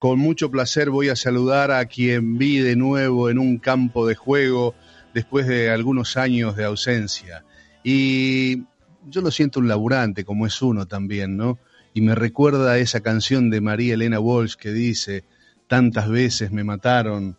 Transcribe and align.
con 0.00 0.18
mucho 0.18 0.50
placer 0.50 0.88
voy 0.88 1.10
a 1.10 1.14
saludar 1.14 1.70
a 1.70 1.84
quien 1.84 2.38
vi 2.38 2.58
de 2.58 2.74
nuevo 2.74 3.28
en 3.28 3.38
un 3.38 3.58
campo 3.58 4.06
de 4.06 4.14
juego 4.14 4.74
después 5.12 5.46
de 5.46 5.70
algunos 5.70 6.16
años 6.16 6.56
de 6.56 6.64
ausencia. 6.64 7.44
Y 7.84 8.62
yo 9.06 9.20
lo 9.20 9.30
siento 9.30 9.60
un 9.60 9.68
laburante, 9.68 10.24
como 10.24 10.46
es 10.46 10.62
uno 10.62 10.86
también, 10.86 11.36
¿no? 11.36 11.58
Y 11.92 12.00
me 12.00 12.14
recuerda 12.14 12.78
esa 12.78 13.00
canción 13.00 13.50
de 13.50 13.60
María 13.60 13.92
Elena 13.92 14.20
Walsh 14.20 14.54
que 14.54 14.72
dice, 14.72 15.24
tantas 15.66 16.08
veces 16.08 16.50
me 16.50 16.64
mataron, 16.64 17.36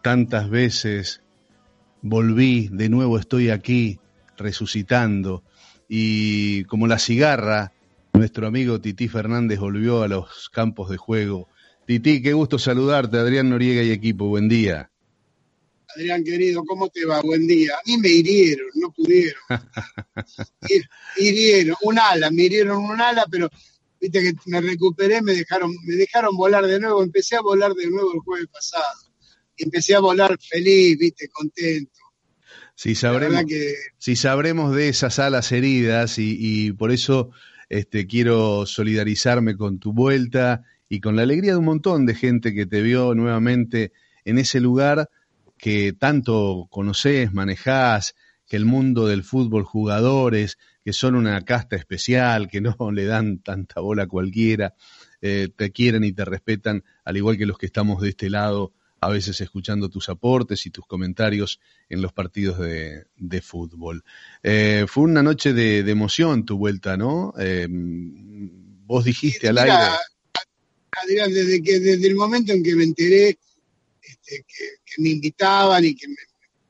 tantas 0.00 0.48
veces 0.48 1.20
volví, 2.00 2.68
de 2.70 2.90
nuevo 2.90 3.18
estoy 3.18 3.50
aquí, 3.50 3.98
resucitando. 4.36 5.42
Y 5.88 6.62
como 6.66 6.86
la 6.86 7.00
cigarra, 7.00 7.72
nuestro 8.12 8.46
amigo 8.46 8.80
Tití 8.80 9.08
Fernández 9.08 9.58
volvió 9.58 10.04
a 10.04 10.08
los 10.08 10.48
campos 10.50 10.90
de 10.90 10.96
juego. 10.96 11.48
Tití, 11.86 12.22
qué 12.22 12.32
gusto 12.32 12.58
saludarte, 12.58 13.18
Adrián 13.18 13.50
Noriega 13.50 13.82
y 13.82 13.90
equipo, 13.90 14.26
buen 14.26 14.48
día. 14.48 14.90
Adrián 15.94 16.24
querido, 16.24 16.64
¿cómo 16.64 16.88
te 16.88 17.04
va? 17.04 17.20
Buen 17.20 17.46
día. 17.46 17.74
A 17.74 17.80
mí 17.86 17.98
me 17.98 18.08
hirieron, 18.08 18.66
no 18.74 18.90
pudieron. 18.90 19.40
hirieron, 21.18 21.76
un 21.82 21.98
ala, 21.98 22.30
me 22.30 22.44
hirieron 22.44 22.78
un 22.78 23.00
ala, 23.00 23.26
pero 23.30 23.50
viste 24.00 24.22
que 24.22 24.32
me 24.46 24.60
recuperé, 24.62 25.20
me 25.20 25.34
dejaron, 25.34 25.76
me 25.84 25.94
dejaron 25.96 26.34
volar 26.36 26.66
de 26.66 26.80
nuevo, 26.80 27.02
empecé 27.02 27.36
a 27.36 27.42
volar 27.42 27.74
de 27.74 27.88
nuevo 27.88 28.14
el 28.14 28.20
jueves 28.20 28.48
pasado. 28.48 29.12
empecé 29.58 29.94
a 29.94 30.00
volar 30.00 30.38
feliz, 30.40 30.98
viste, 30.98 31.28
contento. 31.28 32.00
Si 32.74 32.94
sabremos, 32.94 33.44
si 33.98 34.16
sabremos 34.16 34.74
de 34.74 34.88
esas 34.88 35.18
alas 35.18 35.52
heridas 35.52 36.18
y, 36.18 36.36
y 36.40 36.72
por 36.72 36.90
eso 36.90 37.30
este, 37.68 38.06
quiero 38.06 38.66
solidarizarme 38.66 39.56
con 39.56 39.78
tu 39.78 39.92
vuelta 39.92 40.64
y 40.94 41.00
con 41.00 41.16
la 41.16 41.22
alegría 41.22 41.52
de 41.52 41.58
un 41.58 41.64
montón 41.64 42.06
de 42.06 42.14
gente 42.14 42.54
que 42.54 42.66
te 42.66 42.80
vio 42.80 43.16
nuevamente 43.16 43.90
en 44.24 44.38
ese 44.38 44.60
lugar 44.60 45.10
que 45.58 45.92
tanto 45.92 46.68
conoces, 46.70 47.32
manejás, 47.32 48.14
que 48.46 48.56
el 48.56 48.64
mundo 48.64 49.08
del 49.08 49.24
fútbol, 49.24 49.64
jugadores, 49.64 50.56
que 50.84 50.92
son 50.92 51.16
una 51.16 51.40
casta 51.44 51.74
especial, 51.74 52.46
que 52.46 52.60
no 52.60 52.76
le 52.92 53.06
dan 53.06 53.38
tanta 53.40 53.80
bola 53.80 54.04
a 54.04 54.06
cualquiera, 54.06 54.74
eh, 55.20 55.48
te 55.56 55.72
quieren 55.72 56.04
y 56.04 56.12
te 56.12 56.24
respetan, 56.24 56.84
al 57.04 57.16
igual 57.16 57.36
que 57.36 57.46
los 57.46 57.58
que 57.58 57.66
estamos 57.66 58.00
de 58.00 58.10
este 58.10 58.30
lado, 58.30 58.72
a 59.00 59.08
veces 59.08 59.40
escuchando 59.40 59.88
tus 59.88 60.08
aportes 60.08 60.64
y 60.64 60.70
tus 60.70 60.86
comentarios 60.86 61.58
en 61.88 62.02
los 62.02 62.12
partidos 62.12 62.60
de, 62.60 63.40
fútbol. 63.42 64.04
Eh, 64.44 64.84
fue 64.86 65.02
una 65.04 65.24
noche 65.24 65.52
de, 65.52 65.80
emoción 65.90 66.44
tu 66.44 66.56
vuelta, 66.56 66.96
¿no? 66.96 67.34
Eh, 67.36 67.66
vos 67.68 69.04
dijiste 69.04 69.48
al 69.48 69.58
aire. 69.58 69.74
Adrián, 71.02 71.32
desde, 71.32 71.62
que, 71.62 71.80
desde 71.80 72.06
el 72.06 72.14
momento 72.14 72.52
en 72.52 72.62
que 72.62 72.74
me 72.74 72.84
enteré 72.84 73.38
este, 74.02 74.44
que, 74.46 75.02
me 75.02 75.10
invitaban 75.10 75.84
y 75.84 75.94
que 75.94 76.08
me, 76.08 76.16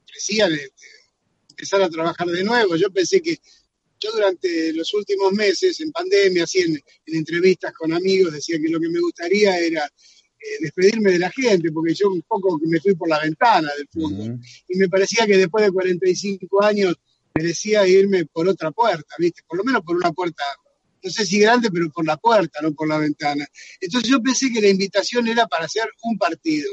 ofrecían 0.04 0.52
este, 0.52 0.86
empezar 1.50 1.82
a 1.82 1.90
trabajar 1.90 2.28
de 2.28 2.44
nuevo. 2.44 2.76
Yo 2.76 2.90
pensé 2.90 3.20
que 3.20 3.38
yo 4.00 4.12
durante 4.12 4.72
los 4.72 4.92
últimos 4.94 5.32
meses, 5.32 5.80
en 5.80 5.90
pandemia, 5.90 6.44
así 6.44 6.60
en, 6.60 6.82
entrevistas 7.06 7.72
con 7.72 7.92
amigos, 7.92 8.32
decía 8.32 8.58
que 8.60 8.68
lo 8.68 8.78
que 8.78 8.88
me 8.88 9.00
gustaría 9.00 9.58
era 9.58 9.84
eh, 9.84 10.56
despedirme 10.60 11.12
de 11.12 11.18
la 11.18 11.30
gente, 11.30 11.72
porque 11.72 11.94
yo 11.94 12.10
un 12.10 12.22
poco 12.22 12.58
me 12.62 12.80
fui 12.80 12.94
por 12.94 13.08
la 13.08 13.20
ventana 13.20 13.70
del 13.76 13.88
fútbol. 13.88 14.38
Y 14.68 14.76
me 14.76 14.88
parecía 14.88 15.26
que 15.26 15.38
después 15.38 15.64
de 15.64 15.72
45 15.72 16.62
años 16.62 16.94
merecía 17.34 17.86
irme 17.86 18.26
por 18.26 18.48
otra 18.48 18.70
puerta, 18.70 19.14
¿viste? 19.18 19.42
Por 19.46 19.58
lo 19.58 19.64
menos 19.64 19.82
por 19.82 19.96
una 19.96 20.12
puerta, 20.12 20.44
no 21.04 21.10
sé 21.10 21.26
si 21.26 21.38
grande, 21.38 21.70
pero 21.70 21.90
por 21.90 22.06
la 22.06 22.16
puerta, 22.16 22.62
no 22.62 22.72
por 22.72 22.88
la 22.88 22.98
ventana. 22.98 23.46
Entonces 23.78 24.10
yo 24.10 24.22
pensé 24.22 24.50
que 24.50 24.60
la 24.60 24.68
invitación 24.68 25.28
era 25.28 25.46
para 25.46 25.66
hacer 25.66 25.84
un 26.02 26.16
partido. 26.16 26.72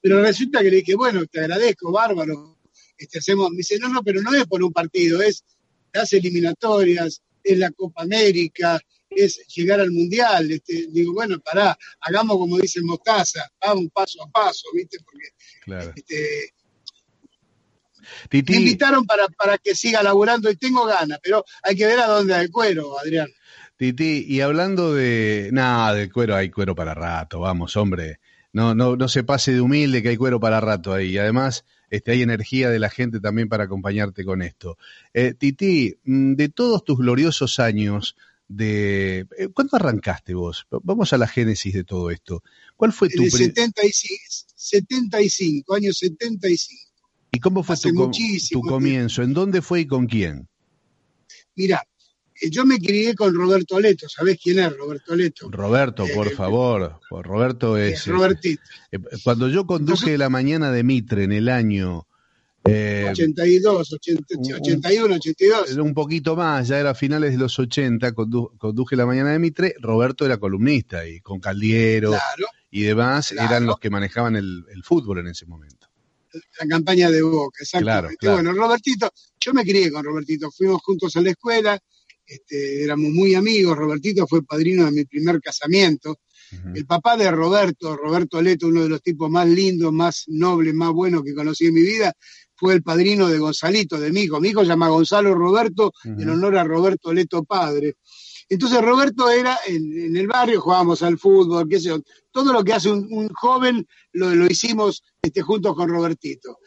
Pero 0.00 0.22
resulta 0.22 0.60
que 0.62 0.70
le 0.70 0.76
dije, 0.76 0.94
bueno, 0.94 1.26
te 1.26 1.40
agradezco, 1.40 1.90
bárbaro. 1.90 2.60
Este, 2.96 3.18
hacemos, 3.18 3.50
me 3.50 3.58
dice, 3.58 3.78
no, 3.78 3.88
no, 3.88 4.02
pero 4.02 4.22
no 4.22 4.32
es 4.32 4.46
por 4.46 4.62
un 4.62 4.72
partido, 4.72 5.20
es 5.20 5.44
las 5.92 6.12
eliminatorias, 6.12 7.20
es 7.42 7.58
la 7.58 7.72
Copa 7.72 8.02
América, 8.02 8.80
es 9.10 9.44
llegar 9.48 9.80
al 9.80 9.90
Mundial. 9.90 10.52
Este, 10.52 10.86
digo, 10.90 11.12
bueno, 11.12 11.40
pará, 11.40 11.76
hagamos 12.00 12.36
como 12.36 12.58
dice 12.58 12.80
Mostaza, 12.82 13.50
vamos 13.60 13.86
paso 13.92 14.22
a 14.22 14.30
paso, 14.30 14.68
¿viste? 14.72 14.98
Porque 15.04 15.28
claro. 15.64 15.92
este, 15.96 16.54
me 18.30 18.56
invitaron 18.56 19.04
para, 19.04 19.26
para 19.28 19.58
que 19.58 19.74
siga 19.74 20.02
laburando 20.02 20.48
y 20.50 20.56
tengo 20.56 20.84
ganas, 20.84 21.18
pero 21.22 21.44
hay 21.62 21.74
que 21.74 21.86
ver 21.86 21.98
a 21.98 22.06
dónde 22.06 22.34
hay 22.34 22.48
cuero, 22.48 22.98
Adrián. 22.98 23.28
Titi, 23.76 24.24
y 24.28 24.40
hablando 24.40 24.94
de 24.94 25.50
nada, 25.52 25.94
de 25.94 26.10
cuero, 26.10 26.36
hay 26.36 26.50
cuero 26.50 26.74
para 26.74 26.94
rato, 26.94 27.40
vamos, 27.40 27.76
hombre 27.76 28.20
no, 28.54 28.72
no, 28.72 28.96
no 28.96 29.08
se 29.08 29.24
pase 29.24 29.52
de 29.52 29.60
humilde, 29.60 30.00
que 30.00 30.10
hay 30.10 30.16
cuero 30.16 30.38
para 30.38 30.60
rato 30.60 30.94
ahí. 30.94 31.10
Y 31.10 31.18
además, 31.18 31.64
este, 31.90 32.12
hay 32.12 32.22
energía 32.22 32.70
de 32.70 32.78
la 32.78 32.88
gente 32.88 33.18
también 33.18 33.48
para 33.48 33.64
acompañarte 33.64 34.24
con 34.24 34.42
esto. 34.42 34.78
Eh, 35.12 35.34
Titi, 35.34 35.96
mm, 36.04 36.34
de 36.34 36.48
todos 36.50 36.84
tus 36.84 36.96
gloriosos 36.96 37.58
años, 37.58 38.16
de 38.46 39.26
eh, 39.36 39.48
¿cuándo 39.52 39.76
arrancaste 39.76 40.34
vos? 40.34 40.68
Vamos 40.84 41.12
a 41.12 41.18
la 41.18 41.26
génesis 41.26 41.74
de 41.74 41.82
todo 41.82 42.12
esto. 42.12 42.44
¿Cuál 42.76 42.92
fue 42.92 43.08
tu... 43.08 43.24
En 43.24 43.30
75, 43.32 44.22
75, 44.54 45.74
años 45.74 45.98
75. 45.98 46.92
¿Y 47.32 47.40
cómo 47.40 47.64
fue 47.64 47.76
tu, 47.76 47.90
tu 48.52 48.60
comienzo? 48.60 49.22
¿En 49.22 49.34
dónde 49.34 49.62
fue 49.62 49.80
y 49.80 49.86
con 49.86 50.06
quién? 50.06 50.46
Mira, 51.56 51.84
yo 52.50 52.64
me 52.64 52.78
crié 52.78 53.14
con 53.14 53.34
Roberto 53.34 53.78
Leto, 53.80 54.08
¿sabés 54.08 54.38
quién 54.42 54.58
es 54.58 54.76
Roberto 54.76 55.14
Leto? 55.14 55.48
Roberto, 55.50 56.06
por 56.14 56.28
eh, 56.28 56.30
favor, 56.30 57.00
Roberto 57.10 57.76
es... 57.76 58.06
Robertito. 58.06 58.62
Eh, 58.90 58.98
cuando 59.22 59.48
yo 59.48 59.66
conduje 59.66 60.18
la 60.18 60.28
mañana 60.28 60.72
de 60.72 60.82
Mitre 60.82 61.24
en 61.24 61.32
el 61.32 61.48
año... 61.48 62.06
82, 62.66 63.92
81, 63.92 65.14
82. 65.16 65.76
Un 65.76 65.92
poquito 65.92 66.34
más, 66.34 66.66
ya 66.68 66.80
era 66.80 66.94
finales 66.94 67.32
de 67.32 67.38
los 67.38 67.58
80, 67.58 68.14
conduje 68.14 68.96
la 68.96 69.04
mañana 69.04 69.32
de 69.32 69.38
Mitre, 69.38 69.74
Roberto 69.78 70.24
era 70.24 70.38
columnista 70.38 71.06
y 71.06 71.20
con 71.20 71.40
Caldiero 71.40 72.14
y 72.70 72.82
demás 72.82 73.32
eran 73.32 73.66
los 73.66 73.78
que 73.78 73.90
manejaban 73.90 74.34
el, 74.34 74.82
fútbol 74.82 75.18
en 75.18 75.28
ese 75.28 75.46
momento. 75.46 75.88
La 76.58 76.66
campaña 76.66 77.10
de 77.10 77.22
Boca, 77.22 77.58
exactamente. 77.60 78.28
Bueno, 78.28 78.52
Robertito, 78.52 79.12
yo 79.38 79.52
me 79.52 79.62
crié 79.62 79.92
con 79.92 80.02
Robertito, 80.02 80.50
fuimos 80.50 80.82
juntos 80.82 81.14
a 81.16 81.20
la 81.20 81.30
escuela, 81.30 81.78
este, 82.26 82.82
éramos 82.82 83.10
muy 83.10 83.34
amigos, 83.34 83.76
Robertito 83.76 84.26
fue 84.26 84.44
padrino 84.44 84.84
de 84.84 84.92
mi 84.92 85.04
primer 85.04 85.40
casamiento. 85.40 86.18
El 86.74 86.86
papá 86.86 87.16
de 87.16 87.30
Roberto, 87.30 87.96
Roberto 87.96 88.40
Leto, 88.40 88.68
uno 88.68 88.84
de 88.84 88.88
los 88.88 89.02
tipos 89.02 89.28
más 89.28 89.48
lindos, 89.48 89.92
más 89.92 90.24
nobles, 90.28 90.72
más 90.72 90.92
buenos 90.92 91.24
que 91.24 91.34
conocí 91.34 91.66
en 91.66 91.74
mi 91.74 91.80
vida, 91.80 92.12
fue 92.54 92.74
el 92.74 92.82
padrino 92.82 93.28
de 93.28 93.38
Gonzalito, 93.38 93.98
de 93.98 94.12
mi 94.12 94.22
hijo. 94.22 94.40
Mi 94.40 94.50
hijo 94.50 94.60
se 94.60 94.68
llama 94.68 94.88
Gonzalo 94.88 95.34
Roberto 95.34 95.92
en 96.04 96.28
honor 96.28 96.56
a 96.56 96.64
Roberto 96.64 97.12
Leto 97.12 97.42
padre. 97.44 97.96
Entonces 98.48 98.80
Roberto 98.82 99.30
era 99.30 99.58
en, 99.66 100.16
el 100.16 100.26
barrio, 100.28 100.60
jugábamos 100.60 101.02
al 101.02 101.18
fútbol, 101.18 101.68
qué 101.68 101.80
sé 101.80 101.88
yo. 101.88 102.00
Todo 102.30 102.52
lo 102.52 102.62
que 102.62 102.74
hace 102.74 102.90
un, 102.90 103.28
joven 103.30 103.86
lo, 104.12 104.34
lo 104.34 104.46
hicimos 104.46 105.02
este, 105.22 105.42
juntos 105.42 105.74
con 105.74 105.88
Robertito. 105.88 106.58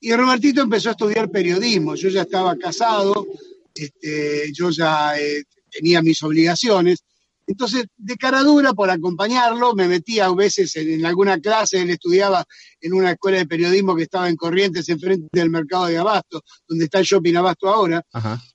Y 0.00 0.12
Robertito 0.12 0.62
empezó 0.62 0.90
a 0.90 0.92
estudiar 0.92 1.30
periodismo. 1.30 1.94
Yo 1.94 2.08
ya 2.08 2.22
estaba 2.22 2.56
casado, 2.56 3.26
este, 3.74 4.52
yo 4.52 4.70
ya 4.70 5.18
eh, 5.18 5.44
tenía 5.70 6.02
mis 6.02 6.22
obligaciones. 6.22 7.04
Entonces, 7.46 7.84
de 7.96 8.16
cara 8.16 8.42
dura, 8.42 8.72
por 8.72 8.88
acompañarlo, 8.90 9.74
me 9.74 9.86
metía 9.86 10.26
a 10.26 10.34
veces 10.34 10.74
en, 10.76 11.04
alguna 11.04 11.38
clase, 11.38 11.82
él 11.82 11.90
estudiaba 11.90 12.44
en 12.80 12.94
una 12.94 13.12
escuela 13.12 13.38
de 13.38 13.46
periodismo 13.46 13.94
que 13.94 14.04
estaba 14.04 14.28
en 14.28 14.36
Corrientes, 14.36 14.88
enfrente 14.88 15.28
del 15.32 15.50
mercado 15.50 15.86
de 15.86 15.98
Abasto, 15.98 16.42
donde 16.66 16.86
está 16.86 17.00
el 17.00 17.04
shopping 17.04 17.34
Abasto 17.34 17.68
ahora, 17.68 18.02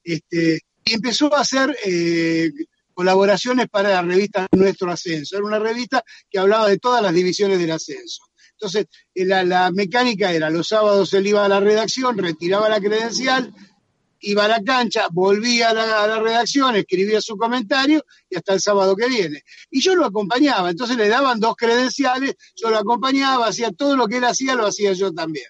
este, 0.04 0.62
y 0.86 0.94
empezó 0.94 1.34
a 1.36 1.42
hacer 1.42 1.76
eh, 1.86 2.52
colaboraciones 2.94 3.68
para 3.70 3.90
la 3.90 4.02
revista 4.02 4.48
Nuestro 4.52 4.92
Ascenso. 4.92 5.38
Era 5.38 5.46
una 5.46 5.60
revista 5.60 6.04
que 6.30 6.40
hablaba 6.40 6.68
de 6.68 6.80
todas 6.80 7.04
las 7.04 7.14
divisiones 7.14 7.60
del 7.60 7.72
ascenso. 7.72 8.24
Entonces, 8.54 8.88
eh, 9.14 9.24
la, 9.24 9.44
la 9.44 9.72
mecánica 9.72 10.34
era, 10.34 10.50
los 10.50 10.68
sábados 10.68 11.14
él 11.14 11.28
iba 11.28 11.46
a 11.46 11.48
la 11.48 11.60
redacción, 11.60 12.18
retiraba 12.18 12.68
la 12.68 12.82
credencial, 12.82 13.54
iba 14.22 14.46
a 14.46 14.48
la 14.48 14.64
cancha, 14.64 15.08
volvía 15.12 15.70
a 15.70 15.74
la, 15.74 16.20
redacción, 16.20 16.76
escribía 16.76 17.22
su 17.22 17.38
comentario 17.38 18.04
y 18.30 18.36
hasta 18.36 18.54
el 18.54 18.62
sábado 18.62 18.96
que 18.96 19.08
viene. 19.08 19.44
Y 19.70 19.82
yo 19.82 19.96
lo 19.96 20.06
acompañaba, 20.06 20.70
entonces 20.70 20.98
le 20.98 21.08
daban 21.08 21.40
dos 21.40 21.56
credenciales, 21.56 22.36
yo 22.56 22.70
lo 22.70 22.78
acompañaba, 22.78 23.48
hacía 23.48 23.72
todo 23.72 23.96
lo 23.96 24.08
que 24.08 24.18
él 24.18 24.26
hacía, 24.26 24.56
lo 24.56 24.68
hacía 24.68 24.94
yo 24.94 25.12
también. 25.14 25.48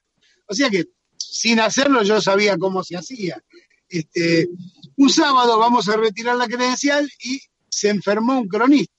O 0.47 0.53
sea 0.53 0.69
que 0.69 0.85
sin 1.17 1.59
hacerlo 1.59 2.03
yo 2.03 2.21
sabía 2.21 2.57
cómo 2.57 2.83
se 2.83 2.97
hacía. 2.97 3.41
Este, 3.87 4.49
un 4.97 5.09
sábado 5.09 5.57
vamos 5.57 5.89
a 5.89 5.97
retirar 5.97 6.35
la 6.35 6.47
credencial 6.47 7.09
y 7.23 7.41
se 7.69 7.89
enfermó 7.89 8.39
un 8.39 8.47
cronista. 8.47 8.93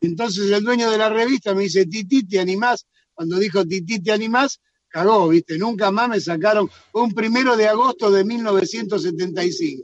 Entonces 0.00 0.50
el 0.50 0.64
dueño 0.64 0.90
de 0.90 0.98
la 0.98 1.08
revista 1.08 1.54
me 1.54 1.62
dice, 1.62 1.86
Titi, 1.86 2.24
¿te 2.24 2.40
animás? 2.40 2.86
Cuando 3.14 3.38
dijo 3.38 3.64
Titi, 3.64 4.00
¿te 4.00 4.12
animás? 4.12 4.60
Cagó, 4.92 5.28
¿viste? 5.28 5.58
Nunca 5.58 5.90
más 5.90 6.08
me 6.08 6.20
sacaron. 6.20 6.70
Fue 6.92 7.02
un 7.02 7.12
primero 7.12 7.56
de 7.56 7.68
agosto 7.68 8.10
de 8.10 8.24
1975. 8.24 9.82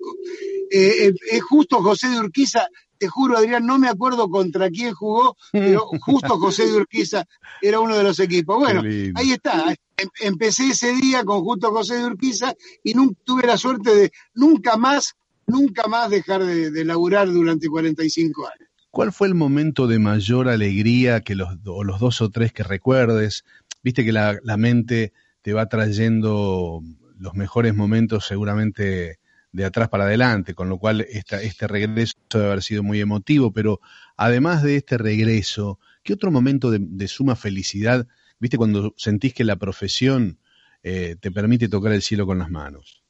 Eh, 0.70 1.06
eh, 1.06 1.14
es 1.31 1.43
justo 1.43 1.82
José 1.82 2.10
de 2.10 2.19
Urquiza 2.19 2.69
te 2.99 3.08
juro, 3.08 3.38
Adrián, 3.38 3.64
no 3.64 3.78
me 3.78 3.88
acuerdo 3.88 4.28
contra 4.28 4.69
quién 4.70 4.93
jugó, 4.93 5.37
pero 5.52 5.87
justo 6.00 6.38
José 6.38 6.66
de 6.66 6.76
Urquiza 6.76 7.25
era 7.62 7.81
uno 7.81 7.96
de 7.96 8.02
los 8.02 8.19
equipos. 8.19 8.58
Bueno, 8.58 8.82
ahí 9.14 9.32
está. 9.32 9.75
Em, 9.96 10.08
empecé 10.20 10.69
ese 10.70 10.93
día 10.93 11.25
con 11.25 11.43
justo 11.43 11.70
José 11.70 11.96
de 11.96 12.06
Urquiza 12.06 12.54
y 12.82 12.94
tuve 13.25 13.46
la 13.46 13.56
suerte 13.56 13.94
de 13.94 14.12
nunca 14.34 14.76
más, 14.76 15.14
nunca 15.46 15.87
más 15.87 16.11
dejar 16.11 16.44
de, 16.44 16.84
laburar 16.84 17.31
durante 17.31 17.69
45 17.69 18.46
años. 18.46 18.69
¿Cuál 18.90 19.12
fue 19.12 19.28
el 19.28 19.34
momento 19.34 19.87
de 19.87 19.99
mayor 19.99 20.49
alegría 20.49 21.20
que 21.20 21.34
los, 21.34 21.49
o 21.66 21.84
los 21.84 22.00
dos 22.00 22.20
o 22.20 22.31
tres 22.31 22.52
que 22.52 22.64
recuerdes? 22.64 23.44
Viste 23.82 24.04
que 24.04 24.12
la, 24.12 24.38
la 24.42 24.56
mente 24.56 25.12
te 25.42 25.52
va 25.52 25.69
trayendo 25.69 26.82
los 27.19 27.34
mejores 27.34 27.75
momentos 27.75 28.26
seguramente 28.26 29.19
de 29.52 29.64
atrás 29.64 29.88
para 29.88 30.04
adelante, 30.04 30.54
con 30.54 30.69
lo 30.69 30.78
cual 30.78 31.06
esta, 31.08 31.42
este 31.42 31.66
regreso 31.66 32.14
debe 32.32 32.46
haber 32.46 32.62
sido 32.62 32.82
muy 32.82 33.00
emotivo, 33.00 33.52
pero 33.52 33.80
además 34.16 34.62
de 34.62 34.76
este 34.76 34.98
regreso, 34.98 35.78
¿qué 36.02 36.12
otro 36.12 36.30
momento 36.30 36.70
de, 36.70 37.08
suma 37.08 37.34
felicidad, 37.34 38.06
viste, 38.38 38.56
cuando 38.56 38.94
sentís 38.96 39.34
que 39.34 39.44
la 39.44 39.56
profesión 39.56 40.38
eh, 40.82 41.16
te 41.20 41.30
permite 41.30 41.69
tocar 41.69 41.92
el 41.92 42.02
cielo 42.02 42.26
con 42.26 42.38
las 42.38 42.50
manos? 42.50 43.02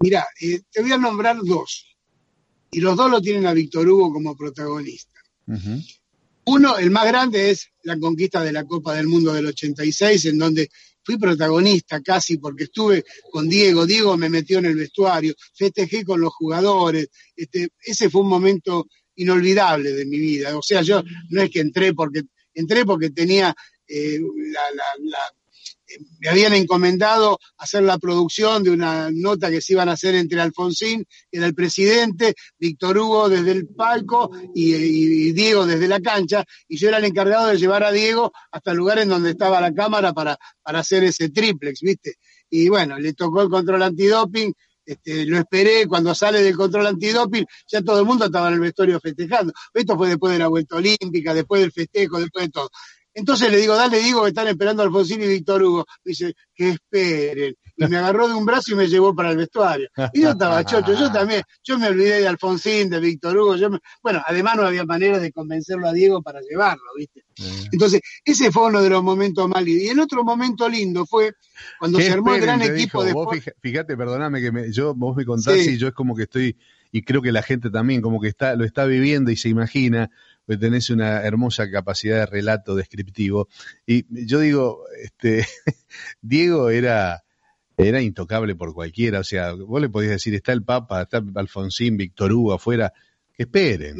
Mira, 0.00 0.26
eh, 0.40 0.60
te 0.70 0.82
voy 0.82 0.92
a 0.92 0.98
nombrar 0.98 1.38
dos, 1.42 1.96
y 2.70 2.80
los 2.80 2.96
dos 2.96 3.10
lo 3.10 3.20
tienen 3.20 3.46
a 3.46 3.52
Víctor 3.52 3.88
Hugo 3.88 4.12
como 4.12 4.36
protagonista. 4.36 5.18
Uno, 6.50 6.78
el 6.78 6.90
más 6.90 7.06
grande, 7.06 7.50
es 7.50 7.68
la 7.82 7.98
conquista 7.98 8.42
de 8.42 8.52
la 8.52 8.64
Copa 8.64 8.94
del 8.94 9.06
Mundo 9.06 9.34
del 9.34 9.48
86, 9.48 10.24
en 10.24 10.38
donde 10.38 10.70
fui 11.04 11.18
protagonista 11.18 12.00
casi 12.00 12.38
porque 12.38 12.64
estuve 12.64 13.04
con 13.30 13.46
Diego, 13.50 13.84
Diego 13.84 14.16
me 14.16 14.30
metió 14.30 14.58
en 14.58 14.64
el 14.64 14.76
vestuario, 14.76 15.34
festejé 15.54 16.06
con 16.06 16.22
los 16.22 16.32
jugadores, 16.32 17.08
este, 17.36 17.68
ese 17.84 18.08
fue 18.08 18.22
un 18.22 18.30
momento 18.30 18.86
inolvidable 19.16 19.92
de 19.92 20.06
mi 20.06 20.18
vida. 20.18 20.56
O 20.56 20.62
sea, 20.62 20.80
yo 20.80 21.02
no 21.28 21.42
es 21.42 21.50
que 21.50 21.60
entré 21.60 21.92
porque 21.92 22.22
entré 22.54 22.86
porque 22.86 23.10
tenía 23.10 23.54
eh, 23.86 24.18
la, 24.18 25.18
me 26.20 26.28
habían 26.28 26.54
encomendado 26.54 27.38
hacer 27.56 27.82
la 27.82 27.98
producción 27.98 28.62
de 28.62 28.70
una 28.70 29.10
nota 29.12 29.50
que 29.50 29.60
se 29.60 29.72
iban 29.72 29.88
a 29.88 29.92
hacer 29.92 30.14
entre 30.14 30.40
Alfonsín, 30.40 31.04
que 31.30 31.38
era 31.38 31.46
el 31.46 31.54
presidente, 31.54 32.34
Víctor 32.58 32.98
Hugo 32.98 33.28
desde 33.28 33.52
el 33.52 33.68
palco 33.68 34.30
y, 34.54 35.32
Diego 35.32 35.66
desde 35.66 35.88
la 35.88 36.00
cancha, 36.00 36.44
y 36.68 36.76
yo 36.76 36.88
era 36.88 36.98
el 36.98 37.04
encargado 37.04 37.48
de 37.48 37.58
llevar 37.58 37.84
a 37.84 37.92
Diego 37.92 38.32
hasta 38.50 38.72
el 38.72 38.76
lugar 38.76 38.98
en 38.98 39.08
donde 39.08 39.30
estaba 39.30 39.60
la 39.60 39.72
cámara 39.72 40.12
para, 40.12 40.36
para 40.62 40.80
hacer 40.80 41.04
ese 41.04 41.30
triplex, 41.30 41.80
¿viste? 41.80 42.16
Y 42.50 42.68
bueno, 42.68 42.98
le 42.98 43.12
tocó 43.12 43.42
el 43.42 43.48
control 43.48 43.82
antidoping, 43.82 44.52
este, 44.88 45.26
lo 45.26 45.36
esperé, 45.36 45.86
cuando 45.86 46.14
sale 46.14 46.42
del 46.42 46.56
control 46.56 46.86
antidoping, 46.86 47.44
ya 47.66 47.82
todo 47.82 48.00
el 48.00 48.06
mundo 48.06 48.24
estaba 48.24 48.48
en 48.48 48.54
el 48.54 48.60
vestuario 48.60 48.98
festejando. 48.98 49.52
Esto 49.74 49.96
fue 49.98 50.08
después 50.08 50.32
de 50.32 50.38
la 50.38 50.48
vuelta 50.48 50.76
olímpica, 50.76 51.34
después 51.34 51.60
del 51.60 51.72
festejo, 51.72 52.18
después 52.18 52.46
de 52.46 52.50
todo. 52.50 52.70
Entonces 53.18 53.50
le 53.50 53.56
digo, 53.56 53.74
dale, 53.74 53.98
digo 53.98 54.22
que 54.22 54.28
están 54.28 54.46
esperando 54.46 54.80
a 54.80 54.86
Alfonsín 54.86 55.20
y 55.20 55.26
Víctor 55.26 55.60
Hugo. 55.60 55.84
Me 56.04 56.10
dice, 56.10 56.34
que 56.54 56.70
esperen. 56.70 57.54
Y 57.76 57.86
me 57.86 57.96
agarró 57.96 58.28
de 58.28 58.34
un 58.34 58.46
brazo 58.46 58.72
y 58.72 58.74
me 58.76 58.86
llevó 58.86 59.14
para 59.14 59.30
el 59.32 59.36
vestuario. 59.36 59.88
Y 60.12 60.22
yo 60.22 60.30
estaba 60.30 60.64
chocho, 60.64 60.94
yo 60.94 61.10
también, 61.10 61.42
yo 61.64 61.78
me 61.78 61.88
olvidé 61.88 62.20
de 62.20 62.28
Alfonsín, 62.28 62.88
de 62.88 63.00
Víctor 63.00 63.36
Hugo. 63.36 63.56
Yo 63.56 63.70
bueno, 64.02 64.22
además 64.24 64.56
no 64.56 64.62
había 64.62 64.84
manera 64.84 65.18
de 65.18 65.32
convencerlo 65.32 65.88
a 65.88 65.92
Diego 65.92 66.22
para 66.22 66.40
llevarlo, 66.40 66.84
¿viste? 66.96 67.24
Entonces, 67.72 68.00
ese 68.24 68.52
fue 68.52 68.66
uno 68.66 68.82
de 68.82 68.90
los 68.90 69.02
momentos 69.02 69.48
más 69.48 69.64
lindos. 69.64 69.84
Y 69.84 69.88
el 69.88 69.98
otro 69.98 70.22
momento 70.22 70.68
lindo 70.68 71.04
fue 71.04 71.32
cuando 71.80 71.98
se 71.98 72.12
armó 72.12 72.34
el 72.34 72.40
gran 72.40 72.62
equipo 72.62 73.02
de... 73.02 73.14
fíjate, 73.60 73.96
perdóname 73.96 74.40
que 74.40 74.72
yo, 74.72 74.94
vos 74.94 75.16
me 75.16 75.24
contás 75.24 75.56
y 75.56 75.76
yo 75.76 75.88
es 75.88 75.94
como 75.94 76.14
que 76.14 76.22
estoy, 76.24 76.56
y 76.92 77.02
creo 77.02 77.20
que 77.20 77.32
la 77.32 77.42
gente 77.42 77.70
también 77.70 78.00
como 78.00 78.20
que 78.20 78.28
está, 78.28 78.54
lo 78.54 78.64
está 78.64 78.84
viviendo 78.84 79.32
y 79.32 79.36
se 79.36 79.48
imagina 79.48 80.08
pues 80.48 80.58
tenés 80.58 80.88
una 80.88 81.20
hermosa 81.24 81.70
capacidad 81.70 82.20
de 82.20 82.24
relato 82.26 82.74
descriptivo. 82.74 83.50
Y 83.84 84.06
yo 84.26 84.40
digo, 84.40 84.84
este, 84.98 85.46
Diego 86.22 86.70
era, 86.70 87.22
era 87.76 88.00
intocable 88.00 88.54
por 88.54 88.72
cualquiera, 88.72 89.20
o 89.20 89.24
sea, 89.24 89.52
vos 89.52 89.78
le 89.78 89.90
podías 89.90 90.12
decir, 90.12 90.34
está 90.34 90.52
el 90.52 90.64
Papa, 90.64 91.02
está 91.02 91.22
Alfonsín, 91.34 91.98
Víctor 91.98 92.32
Hugo 92.32 92.54
afuera, 92.54 92.90
que 93.36 93.42
esperen. 93.42 93.98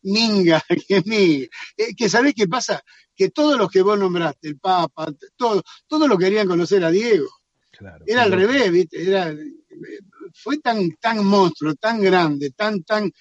minga, 0.00 0.62
que 0.88 1.02
minga. 1.04 1.46
Eh, 1.76 1.94
que 1.94 2.08
sabés 2.08 2.32
qué 2.34 2.48
pasa, 2.48 2.82
que 3.14 3.28
todos 3.28 3.58
los 3.58 3.68
que 3.68 3.82
vos 3.82 3.98
nombraste, 3.98 4.48
el 4.48 4.58
Papa, 4.58 5.12
todos, 5.36 5.62
todos 5.86 6.08
lo 6.08 6.16
querían 6.16 6.48
conocer 6.48 6.82
a 6.86 6.90
Diego. 6.90 7.28
era 8.06 8.22
al 8.22 8.32
revés, 8.32 8.72
¿viste? 8.72 9.06
Era, 9.06 9.36
fue 10.32 10.56
tan, 10.56 10.92
tan 10.92 11.22
monstruo, 11.22 11.74
tan 11.74 12.00
grande, 12.00 12.50
tan, 12.52 12.82
tan, 12.82 13.12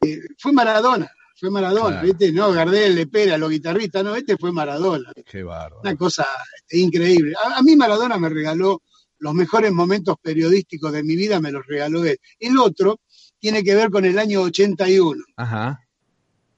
eh, 0.00 0.18
fue 0.38 0.50
Maradona 0.50 1.08
fue 1.34 1.50
Maradona, 1.50 2.02
¿viste? 2.02 2.32
No, 2.32 2.52
Gardel, 2.52 2.94
Lepera, 2.94 3.36
los 3.36 3.50
guitarristas, 3.50 4.04
no, 4.04 4.14
este 4.14 4.36
fue 4.36 4.52
Maradona. 4.52 5.12
Qué 5.24 5.42
bárbaro. 5.42 5.80
Una 5.82 5.96
cosa 5.96 6.26
increíble. 6.70 7.34
A, 7.42 7.62
mí 7.62 7.76
Maradona 7.76 8.18
me 8.18 8.28
regaló 8.28 8.82
los 9.18 9.34
mejores 9.34 9.72
momentos 9.72 10.16
periodísticos 10.22 10.92
de 10.92 11.02
mi 11.02 11.16
vida, 11.16 11.40
me 11.40 11.50
los 11.50 11.66
regaló 11.66 12.04
él. 12.04 12.18
El 12.38 12.58
otro 12.58 13.00
tiene 13.38 13.62
que 13.62 13.74
ver 13.74 13.90
con 13.90 14.04
el 14.04 14.18
año 14.18 14.42
81. 14.42 15.24
Ajá. 15.36 15.80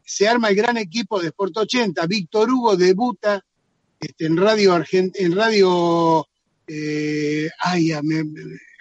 Se 0.05 0.29
arma 0.29 0.49
el 0.49 0.57
gran 0.57 0.77
equipo 0.77 1.21
de 1.21 1.29
Sport 1.29 1.57
80. 1.57 2.07
Víctor 2.07 2.51
Hugo 2.51 2.77
debuta 2.77 3.45
este, 3.99 4.27
en 4.27 4.37
Radio 4.37 4.75
Argent 4.75 5.17
en 5.17 5.35
Radio 5.35 6.27
eh, 6.67 7.49
ay, 7.61 7.93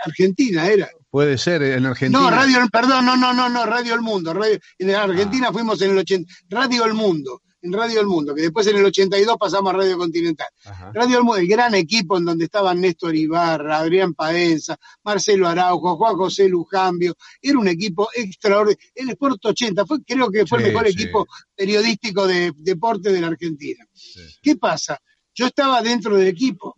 Argentina 0.03 0.68
era. 0.68 0.89
Puede 1.09 1.38
ser, 1.38 1.63
en 1.63 1.86
Argentina. 1.86 2.19
No, 2.19 2.30
Radio, 2.30 2.59
perdón, 2.71 3.06
no, 3.06 3.15
no, 3.15 3.33
no, 3.33 3.47
no, 3.47 3.65
Radio 3.65 3.94
El 3.94 4.01
Mundo. 4.01 4.33
en 4.80 4.89
Argentina 4.92 5.47
ah. 5.50 5.53
fuimos 5.53 5.81
en 5.81 5.92
el 5.92 5.97
80, 6.00 6.33
Radio 6.50 6.83
El 6.83 6.94
Mundo, 6.94 7.42
en 7.62 7.71
Radio 7.71 8.01
El 8.01 8.07
Mundo, 8.07 8.36
que 8.36 8.42
después 8.42 8.68
en 8.68 8.77
el 8.77 8.86
82 8.86 9.38
pasamos 9.39 9.74
a 9.74 9.77
Radio 9.77 9.97
Continental. 9.97 10.47
Radio 10.94 11.19
El 11.19 11.24
Mundo, 11.24 11.39
el 11.39 11.47
gran 11.47 11.74
equipo 11.74 12.18
en 12.18 12.25
donde 12.25 12.45
estaban 12.45 12.81
Néstor 12.81 13.15
Ibarra, 13.15 13.77
Adrián 13.77 14.13
Paenza, 14.13 14.77
Marcelo 15.03 15.47
Araujo, 15.47 15.95
Juan 15.95 16.15
José 16.15 16.50
Lujambio, 16.50 17.15
era 17.41 17.57
un 17.57 17.68
equipo 17.69 18.09
extraordinario. 18.13 18.91
El 18.94 19.09
Sport 19.12 19.45
80 19.45 19.86
fue, 19.86 20.03
creo 20.03 20.30
que 20.30 20.45
fue 20.45 20.59
el 20.59 20.65
mejor 20.65 20.88
equipo 20.88 21.27
periodístico 21.56 22.27
de 22.27 22.51
deporte 22.57 23.12
de 23.12 23.21
la 23.21 23.27
Argentina. 23.27 23.88
¿Qué 24.41 24.57
pasa? 24.57 25.00
Yo 25.33 25.48
estaba 25.48 25.81
dentro 25.81 26.18
del 26.18 26.27
equipo. 26.27 26.75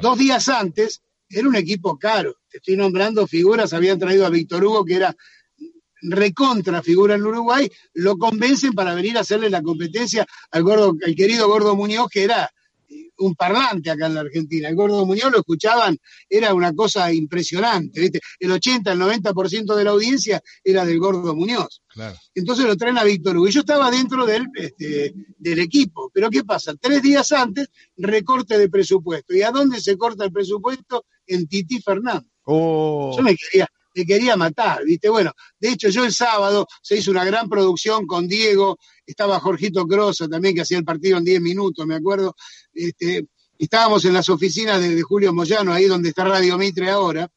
Dos 0.00 0.16
días 0.18 0.48
antes 0.48 1.02
era 1.38 1.48
un 1.48 1.56
equipo 1.56 1.98
caro. 1.98 2.36
Te 2.48 2.58
estoy 2.58 2.76
nombrando 2.76 3.26
figuras, 3.26 3.72
habían 3.72 3.98
traído 3.98 4.26
a 4.26 4.30
Víctor 4.30 4.64
Hugo, 4.64 4.84
que 4.84 4.94
era 4.94 5.14
recontra 6.04 6.82
figura 6.82 7.14
en 7.14 7.24
Uruguay, 7.24 7.70
lo 7.94 8.18
convencen 8.18 8.72
para 8.72 8.94
venir 8.94 9.16
a 9.16 9.20
hacerle 9.20 9.48
la 9.48 9.62
competencia 9.62 10.26
al 10.50 10.62
gordo, 10.62 10.94
al 11.04 11.14
querido 11.14 11.48
Gordo 11.48 11.74
Muñoz, 11.76 12.08
que 12.10 12.24
era 12.24 12.50
un 13.18 13.34
parlante 13.34 13.90
acá 13.90 14.06
en 14.06 14.14
la 14.14 14.20
Argentina. 14.20 14.68
El 14.68 14.74
Gordo 14.74 15.06
Muñoz 15.06 15.30
lo 15.30 15.38
escuchaban, 15.38 15.96
era 16.28 16.54
una 16.54 16.74
cosa 16.74 17.12
impresionante, 17.12 18.00
¿viste? 18.00 18.20
El 18.38 18.52
80, 18.52 18.92
el 18.92 19.00
90% 19.00 19.74
de 19.74 19.84
la 19.84 19.90
audiencia 19.90 20.42
era 20.62 20.84
del 20.84 20.98
Gordo 20.98 21.34
Muñoz. 21.34 21.82
Entonces 22.34 22.66
lo 22.66 22.76
traen 22.76 22.98
a 22.98 23.04
Víctor 23.04 23.36
Hugo. 23.36 23.48
Y 23.48 23.52
yo 23.52 23.60
estaba 23.60 23.90
dentro 23.90 24.26
del, 24.26 24.46
este, 24.54 25.14
del 25.38 25.58
equipo. 25.60 26.10
Pero 26.12 26.30
¿qué 26.30 26.44
pasa? 26.44 26.74
Tres 26.80 27.02
días 27.02 27.30
antes, 27.32 27.68
recorte 27.96 28.58
de 28.58 28.68
presupuesto. 28.68 29.34
¿Y 29.34 29.42
a 29.42 29.50
dónde 29.50 29.80
se 29.80 29.96
corta 29.96 30.24
el 30.24 30.32
presupuesto? 30.32 31.04
En 31.26 31.46
Titi 31.46 31.80
Fernández. 31.80 32.30
Oh. 32.44 33.14
Yo 33.16 33.22
me 33.22 33.34
quería, 33.36 33.66
me 33.94 34.04
quería 34.04 34.36
matar, 34.36 34.84
¿viste? 34.84 35.08
Bueno, 35.08 35.32
de 35.58 35.70
hecho 35.70 35.88
yo 35.88 36.04
el 36.04 36.12
sábado 36.12 36.66
se 36.82 36.96
hizo 36.96 37.10
una 37.10 37.24
gran 37.24 37.48
producción 37.48 38.06
con 38.06 38.26
Diego, 38.26 38.78
estaba 39.06 39.40
Jorgito 39.40 39.86
Crosa 39.86 40.28
también 40.28 40.54
que 40.54 40.62
hacía 40.62 40.78
el 40.78 40.84
partido 40.84 41.18
en 41.18 41.24
10 41.24 41.40
minutos, 41.40 41.86
me 41.86 41.94
acuerdo. 41.94 42.34
Este, 42.72 43.26
estábamos 43.58 44.04
en 44.04 44.14
las 44.14 44.28
oficinas 44.28 44.80
de, 44.80 44.94
de 44.94 45.02
Julio 45.02 45.32
Moyano, 45.32 45.72
ahí 45.72 45.86
donde 45.86 46.08
está 46.10 46.24
Radio 46.24 46.58
Mitre 46.58 46.90
ahora, 46.90 47.30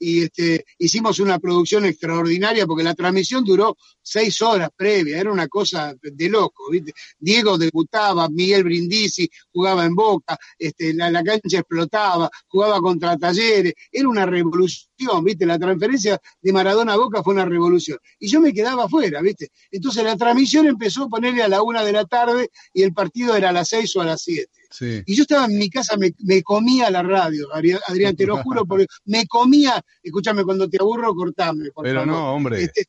y 0.00 0.22
este, 0.22 0.64
hicimos 0.78 1.20
una 1.20 1.38
producción 1.38 1.84
extraordinaria 1.84 2.66
porque 2.66 2.82
la 2.82 2.94
transmisión 2.94 3.44
duró 3.44 3.76
seis 4.02 4.40
horas 4.40 4.70
previa, 4.74 5.20
era 5.20 5.30
una 5.30 5.46
cosa 5.46 5.94
de 6.00 6.28
loco, 6.28 6.70
¿viste? 6.70 6.94
Diego 7.18 7.58
debutaba, 7.58 8.28
Miguel 8.30 8.64
Brindisi 8.64 9.30
jugaba 9.52 9.84
en 9.84 9.94
Boca, 9.94 10.38
este, 10.58 10.94
la, 10.94 11.10
la 11.10 11.22
cancha 11.22 11.58
explotaba, 11.58 12.30
jugaba 12.48 12.80
contra 12.80 13.18
Talleres, 13.18 13.74
era 13.92 14.08
una 14.08 14.24
revolución, 14.24 15.22
¿viste? 15.22 15.44
La 15.44 15.58
transferencia 15.58 16.18
de 16.40 16.52
Maradona 16.52 16.94
a 16.94 16.96
Boca 16.96 17.22
fue 17.22 17.34
una 17.34 17.44
revolución. 17.44 17.98
Y 18.18 18.28
yo 18.28 18.40
me 18.40 18.54
quedaba 18.54 18.84
afuera, 18.84 19.20
¿viste? 19.20 19.50
Entonces 19.70 20.02
la 20.02 20.16
transmisión 20.16 20.66
empezó 20.66 21.04
a 21.04 21.08
ponerle 21.08 21.42
a 21.42 21.48
la 21.48 21.62
una 21.62 21.84
de 21.84 21.92
la 21.92 22.06
tarde 22.06 22.50
y 22.72 22.82
el 22.82 22.94
partido 22.94 23.36
era 23.36 23.50
a 23.50 23.52
las 23.52 23.68
seis 23.68 23.94
o 23.96 24.00
a 24.00 24.06
las 24.06 24.22
siete. 24.22 24.59
Y 24.80 25.16
yo 25.16 25.22
estaba 25.22 25.46
en 25.46 25.58
mi 25.58 25.68
casa, 25.68 25.96
me, 25.96 26.42
comía 26.42 26.90
la 26.90 27.02
radio, 27.02 27.48
Adrián, 27.52 28.16
te 28.16 28.26
lo 28.26 28.38
juro, 28.42 28.64
porque 28.64 28.86
me 29.06 29.26
comía, 29.26 29.82
escúchame, 30.02 30.44
cuando 30.44 30.68
te 30.68 30.78
aburro, 30.80 31.14
cortame. 31.14 31.70
Pero 31.82 32.06
no, 32.06 32.34
hombre. 32.34 32.64
Este, 32.64 32.86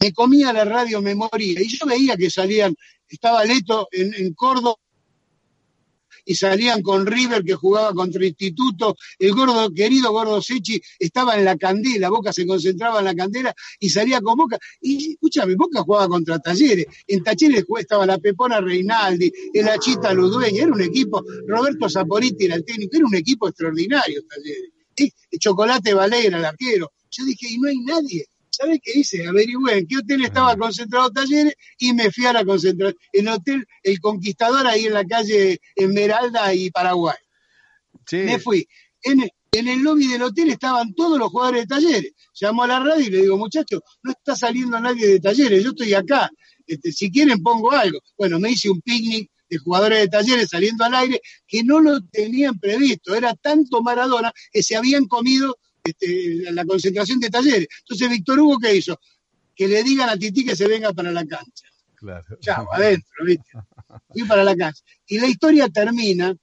me 0.00 0.12
comía 0.12 0.52
la 0.52 0.64
radio, 0.64 1.00
me 1.00 1.14
moría. 1.14 1.60
Y 1.62 1.68
yo 1.68 1.86
veía 1.86 2.16
que 2.16 2.30
salían, 2.30 2.74
estaba 3.08 3.44
Leto 3.44 3.88
en, 3.90 4.14
en 4.14 4.34
Córdoba, 4.34 4.76
y 6.28 6.34
salían 6.34 6.82
con 6.82 7.06
River 7.06 7.42
que 7.42 7.54
jugaba 7.54 7.94
contra 7.94 8.24
Instituto, 8.24 8.96
el 9.18 9.32
gordo, 9.32 9.72
querido 9.72 10.12
gordo 10.12 10.42
Sechi 10.42 10.78
estaba 10.98 11.38
en 11.38 11.44
la 11.46 11.56
candela, 11.56 12.10
Boca 12.10 12.34
se 12.34 12.46
concentraba 12.46 12.98
en 12.98 13.06
la 13.06 13.14
candela 13.14 13.54
y 13.80 13.88
salía 13.88 14.20
con 14.20 14.36
Boca. 14.36 14.58
Y 14.82 15.12
escúchame, 15.12 15.54
Boca 15.54 15.80
jugaba 15.80 16.06
contra 16.06 16.38
Talleres, 16.38 16.84
en 17.06 17.22
Talleres 17.22 17.64
estaba 17.78 18.04
la 18.04 18.18
Pepona 18.18 18.60
Reinaldi, 18.60 19.32
el 19.54 19.68
Achita 19.68 20.12
Ludueña, 20.12 20.64
era 20.64 20.72
un 20.72 20.82
equipo, 20.82 21.24
Roberto 21.46 21.88
Zaporiti 21.88 22.44
era 22.44 22.56
el 22.56 22.64
técnico, 22.64 22.96
era 22.96 23.06
un 23.06 23.14
equipo 23.14 23.48
extraordinario 23.48 24.20
Talleres. 24.28 24.72
Chocolate 25.38 25.94
Valera, 25.94 26.38
el 26.38 26.44
arquero. 26.44 26.92
Yo 27.10 27.24
dije, 27.24 27.46
y 27.48 27.58
no 27.58 27.68
hay 27.68 27.78
nadie. 27.78 28.26
¿Sabes 28.58 28.80
qué 28.82 28.98
hice? 28.98 29.24
Averigüé 29.24 29.78
en 29.78 29.86
qué 29.86 29.98
hotel 29.98 30.24
estaba 30.24 30.56
concentrado 30.56 31.12
Talleres 31.12 31.54
y 31.78 31.92
me 31.92 32.10
fui 32.10 32.26
a 32.26 32.32
la 32.32 32.44
concentración. 32.44 32.98
En 33.12 33.28
hotel 33.28 33.64
El 33.84 34.00
Conquistador, 34.00 34.66
ahí 34.66 34.86
en 34.86 34.94
la 34.94 35.04
calle 35.04 35.60
Esmeralda 35.76 36.52
y 36.52 36.68
Paraguay. 36.72 37.14
Me 38.10 38.40
fui. 38.40 38.66
En, 39.02 39.30
el 39.52 39.82
lobby 39.82 40.08
del 40.08 40.22
hotel 40.22 40.50
estaban 40.50 40.92
todos 40.94 41.20
los 41.20 41.30
jugadores 41.30 41.62
de 41.62 41.66
Talleres. 41.68 42.12
Llamó 42.34 42.64
a 42.64 42.66
la 42.66 42.80
radio 42.80 43.06
y 43.06 43.10
le 43.10 43.22
digo, 43.22 43.38
muchachos, 43.38 43.80
no 44.02 44.10
está 44.10 44.34
saliendo 44.34 44.80
nadie 44.80 45.06
de 45.06 45.20
Talleres, 45.20 45.62
yo 45.62 45.70
estoy 45.70 45.94
acá. 45.94 46.28
Este, 46.66 46.90
si 46.90 47.12
quieren 47.12 47.40
pongo 47.40 47.70
algo. 47.70 48.00
Bueno, 48.16 48.40
me 48.40 48.50
hice 48.50 48.70
un 48.70 48.80
picnic 48.80 49.30
de 49.48 49.58
jugadores 49.58 50.00
de 50.00 50.08
talleres 50.08 50.48
saliendo 50.50 50.84
al 50.84 50.94
aire 50.96 51.22
que 51.46 51.62
no 51.62 51.80
lo 51.80 52.00
tenían 52.10 52.58
previsto. 52.58 53.14
Era 53.14 53.34
tanto 53.34 53.82
Maradona 53.82 54.32
que 54.50 54.64
se 54.64 54.74
habían 54.74 55.06
comido 55.06 55.56
este, 55.90 56.52
la 56.52 56.64
concentración 56.64 57.20
de 57.20 57.30
talleres. 57.30 57.68
Entonces, 57.80 58.10
Víctor 58.10 58.40
Hugo, 58.40 58.58
¿qué 58.58 58.76
hizo? 58.76 58.98
Que 59.54 59.68
le 59.68 59.82
digan 59.82 60.08
a 60.08 60.16
Titi 60.16 60.44
que 60.44 60.56
se 60.56 60.68
venga 60.68 60.92
para 60.92 61.10
la 61.10 61.24
cancha. 61.26 61.66
Claro. 61.94 62.24
Chao, 62.40 62.72
adentro, 62.72 63.24
¿viste? 63.26 63.50
Y 64.14 64.24
para 64.24 64.44
la 64.44 64.56
cancha. 64.56 64.82
Y 65.06 65.18
la 65.18 65.26
historia 65.26 65.68
termina. 65.68 66.34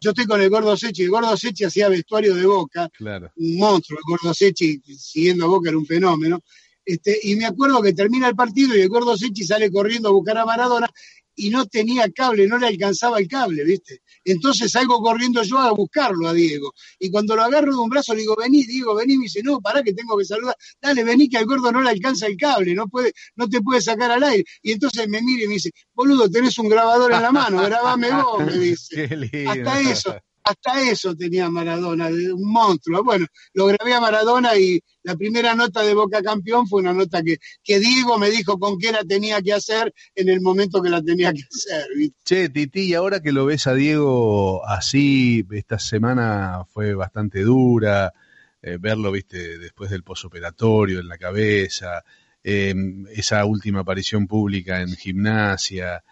Yo 0.00 0.10
estoy 0.10 0.26
con 0.26 0.40
el 0.40 0.50
Gordo 0.50 0.76
Sechi. 0.76 1.02
El 1.02 1.10
Gordo 1.10 1.36
Sechi 1.36 1.64
hacía 1.64 1.88
vestuario 1.88 2.34
de 2.34 2.46
Boca. 2.46 2.88
Claro. 2.96 3.32
Un 3.36 3.56
monstruo. 3.56 3.98
El 3.98 4.04
Gordo 4.10 4.34
Sechi, 4.34 4.80
siguiendo 4.96 5.46
a 5.46 5.48
Boca, 5.48 5.70
era 5.70 5.78
un 5.78 5.86
fenómeno. 5.86 6.42
Este, 6.84 7.18
y 7.22 7.34
me 7.36 7.46
acuerdo 7.46 7.80
que 7.80 7.94
termina 7.94 8.28
el 8.28 8.36
partido 8.36 8.76
y 8.76 8.82
el 8.82 8.88
Gordo 8.88 9.16
Sechi 9.16 9.44
sale 9.44 9.72
corriendo 9.72 10.10
a 10.10 10.12
buscar 10.12 10.36
a 10.38 10.44
Maradona 10.44 10.88
y 11.36 11.50
no 11.50 11.66
tenía 11.66 12.08
cable, 12.10 12.46
no 12.46 12.58
le 12.58 12.68
alcanzaba 12.68 13.18
el 13.18 13.28
cable, 13.28 13.64
¿viste? 13.64 14.02
Entonces 14.24 14.72
salgo 14.72 15.00
corriendo 15.00 15.42
yo 15.42 15.58
a 15.58 15.72
buscarlo 15.72 16.28
a 16.28 16.32
Diego. 16.32 16.72
Y 16.98 17.10
cuando 17.10 17.36
lo 17.36 17.42
agarro 17.42 17.72
de 17.72 17.78
un 17.78 17.88
brazo 17.88 18.14
le 18.14 18.20
digo, 18.20 18.36
vení, 18.36 18.64
Diego, 18.64 18.94
vení, 18.94 19.16
me 19.18 19.24
dice, 19.24 19.42
no, 19.42 19.60
pará 19.60 19.82
que 19.82 19.92
tengo 19.92 20.16
que 20.16 20.24
saludar. 20.24 20.56
Dale, 20.80 21.04
vení 21.04 21.28
que 21.28 21.38
al 21.38 21.46
gordo 21.46 21.72
no 21.72 21.82
le 21.82 21.90
alcanza 21.90 22.26
el 22.26 22.36
cable, 22.36 22.74
no 22.74 22.86
puede, 22.88 23.12
no 23.36 23.48
te 23.48 23.60
puede 23.60 23.80
sacar 23.80 24.10
al 24.10 24.22
aire. 24.22 24.44
Y 24.62 24.72
entonces 24.72 25.08
me 25.08 25.20
mira 25.22 25.44
y 25.44 25.48
me 25.48 25.54
dice, 25.54 25.70
boludo, 25.92 26.28
tenés 26.30 26.58
un 26.58 26.68
grabador 26.68 27.12
en 27.12 27.22
la 27.22 27.32
mano, 27.32 27.62
grabame 27.62 28.10
vos, 28.12 28.44
me 28.44 28.58
dice. 28.58 29.04
Hasta 29.48 29.80
eso, 29.80 30.16
hasta 30.44 30.82
eso 30.90 31.16
tenía 31.16 31.48
Maradona, 31.48 32.08
un 32.08 32.52
monstruo. 32.52 33.02
Bueno, 33.02 33.26
lo 33.54 33.66
grabé 33.66 33.94
a 33.94 34.00
Maradona 34.00 34.56
y 34.56 34.80
la 35.02 35.16
primera 35.16 35.54
nota 35.54 35.82
de 35.82 35.94
Boca 35.94 36.22
Campeón 36.22 36.68
fue 36.68 36.82
una 36.82 36.92
nota 36.92 37.22
que, 37.22 37.38
Diego 37.78 38.18
me 38.18 38.30
dijo 38.30 38.58
con 38.58 38.78
qué 38.78 38.92
la 38.92 39.02
tenía 39.04 39.40
que 39.40 39.54
hacer 39.54 39.92
en 40.14 40.28
el 40.28 40.42
momento 40.42 40.82
que 40.82 40.90
la 40.90 41.02
tenía 41.02 41.32
que 41.32 41.42
hacer. 41.42 41.86
Che, 42.24 42.50
Titi, 42.50 42.82
y 42.82 42.94
ahora 42.94 43.20
que 43.20 43.32
lo 43.32 43.46
ves 43.46 43.66
a 43.66 43.74
Diego 43.74 44.66
así, 44.66 45.46
esta 45.50 45.78
semana 45.78 46.64
fue 46.68 46.94
bastante 46.94 47.40
dura, 47.40 48.12
eh, 48.60 48.76
verlo, 48.78 49.12
viste, 49.12 49.58
después 49.58 49.90
del 49.90 50.02
posoperatorio 50.02 51.00
en 51.00 51.08
la 51.08 51.16
cabeza, 51.16 52.04
em, 52.42 53.06
esa 53.08 53.44
última 53.46 53.80
aparición 53.80 54.26
pública 54.26 54.82
en 54.82 54.94
gimnasia, 54.94 56.04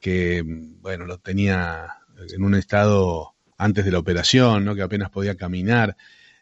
que, 0.00 0.42
bueno, 0.44 1.04
lo 1.04 1.18
tenía 1.18 1.88
en 2.30 2.42
un 2.42 2.54
estado 2.54 3.33
antes 3.56 3.84
de 3.84 3.90
la 3.90 3.98
operación, 3.98 4.64
¿no? 4.64 4.74
que 4.74 4.82
apenas 4.82 5.10
podía 5.10 5.36
caminar. 5.36 5.96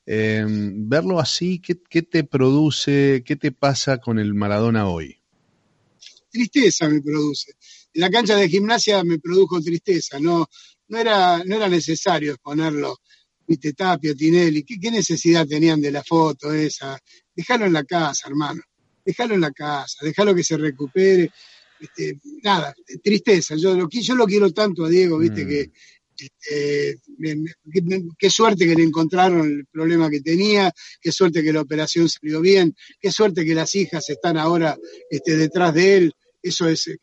Em, 0.05 0.89
verlo 0.89 1.21
así, 1.21 1.61
¿qué, 1.61 2.03
te 2.03 2.25
produce, 2.25 3.23
qué 3.25 3.37
te 3.37 3.53
pasa 3.53 3.99
con 3.99 4.19
el 4.19 4.35
Maradona 4.35 4.89
hoy? 4.89 5.19
Tristeza 6.31 6.89
me 6.89 7.01
produce. 7.01 7.53
En 7.95 8.01
la 8.01 8.11
cancha 8.11 8.37
de 8.37 8.49
gimnasia 8.49 9.05
me 9.05 9.19
produjo 9.19 9.61
tristeza, 9.61 10.19
no, 10.19 10.49
no, 10.89 10.99
era, 10.99 11.43
no 11.45 11.57
era 11.57 11.69
necesario 11.69 12.33
exponerlo. 12.33 12.99
Viste, 13.47 13.75
Tapio, 13.75 14.17
Tinelli, 14.17 14.65
¿qué, 14.65 14.91
necesidad 14.91 15.47
tenían 15.47 15.81
de 15.81 15.93
la 15.93 16.03
foto 16.03 16.53
esa? 16.53 16.99
Déjalo 17.35 17.67
en 17.67 17.75
la 17.75 17.85
casa, 17.85 18.29
hermano. 18.29 18.63
Déjalo 19.05 19.35
en 19.35 19.41
la 19.41 19.51
casa, 19.51 19.99
déjalo 20.05 20.35
que 20.35 20.45
se 20.45 20.57
recupere. 20.57 21.31
Este, 21.79 22.19
nada, 22.43 22.75
tristeza. 23.03 23.57
Yo 23.57 23.75
lo, 23.75 23.89
yo 23.91 24.15
lo 24.15 24.27
quiero 24.27 24.53
tanto 24.53 24.85
a 24.85 24.89
Diego, 24.89 25.19
viste, 25.19 25.45
mm. 25.45 25.49
que 25.49 25.71
este, 26.17 26.99
qué, 28.19 28.31
suerte 28.31 28.67
que 28.67 28.75
le 28.75 28.83
encontraron 28.83 29.47
el 29.47 29.67
problema 29.67 30.11
que 30.11 30.21
tenía, 30.21 30.73
qué 31.01 31.13
suerte 31.13 31.43
que 31.43 31.53
la 31.53 31.61
operación 31.61 32.09
salió 32.09 32.41
bien, 32.41 32.75
qué 33.01 33.11
suerte 33.11 33.45
que 33.45 33.55
las 33.55 33.75
hijas 33.75 34.09
están 34.09 34.37
ahora 34.37 34.77
este, 35.11 35.37
detrás 35.37 35.75
de 35.75 35.97
él. 35.97 36.13
Eso 36.43 36.69
es 36.69 36.89
eh, 36.89 36.99